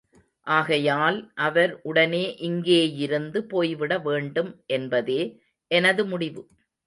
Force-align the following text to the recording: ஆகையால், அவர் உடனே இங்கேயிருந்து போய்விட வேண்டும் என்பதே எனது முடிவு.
ஆகையால், 0.47 1.17
அவர் 1.39 1.73
உடனே 1.81 2.23
இங்கேயிருந்து 2.41 3.39
போய்விட 3.45 3.99
வேண்டும் 3.99 4.51
என்பதே 4.69 5.21
எனது 5.71 6.05
முடிவு. 6.05 6.43